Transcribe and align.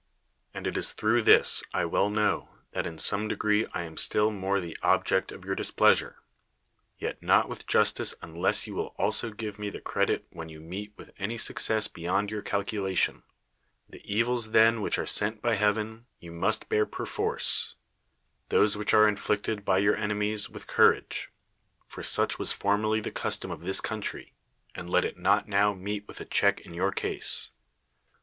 And 0.51 0.65
it 0.65 0.77
is 0.77 0.93
through 0.93 1.21
this, 1.21 1.61
I 1.75 1.85
well 1.85 2.09
know, 2.09 2.49
that 2.71 2.87
in 2.87 2.97
some 2.97 3.27
degree 3.27 3.67
I 3.71 3.83
am 3.83 3.97
still 3.97 4.31
more 4.31 4.59
the 4.59 4.75
object 4.81 5.31
of 5.31 5.45
your 5.45 5.53
displeasure; 5.53 6.17
j^et 6.99 7.17
not 7.21 7.47
with 7.47 7.67
justice 7.67 8.15
unless 8.19 8.65
you 8.65 8.73
will 8.73 8.95
also 8.97 9.29
give 9.29 9.59
me 9.59 9.69
the 9.69 9.79
credit 9.79 10.25
when 10.31 10.49
you 10.49 10.59
meet 10.59 10.91
with 10.97 11.11
any 11.19 11.37
success 11.37 11.87
beyond 11.87 12.31
your 12.31 12.41
calculation. 12.41 13.21
The 13.87 14.01
evils 14.11 14.49
then 14.53 14.81
which 14.81 14.97
are 14.97 15.05
sent 15.05 15.39
by 15.39 15.53
heaven, 15.53 16.07
you 16.19 16.31
must 16.31 16.67
bear 16.67 16.87
perforce; 16.87 17.75
those 18.49 18.75
which 18.75 18.95
are 18.95 19.07
inflicted 19.07 19.63
by 19.63 19.77
your 19.77 19.95
enemies, 19.95 20.49
with 20.49 20.65
courage: 20.65 21.29
for 21.85 22.01
such 22.01 22.39
was 22.39 22.51
formerly 22.51 23.01
the 23.01 23.11
custom 23.11 23.51
of 23.51 23.61
this 23.61 23.79
country, 23.81 24.33
and 24.73 24.89
let 24.89 25.05
it 25.05 25.19
not 25.19 25.47
now 25.47 25.75
meet 25.75 26.07
with 26.07 26.19
a 26.19 26.25
check 26.25 26.59
in 26.61 26.73
your 26.73 26.91
case. 26.91 27.51